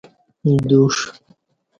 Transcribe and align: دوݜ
دوݜ 0.67 0.95